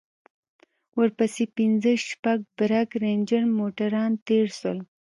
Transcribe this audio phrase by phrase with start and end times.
[0.97, 4.79] ورپسې پنځه شپږ برگ رېنجر موټران تېر سول.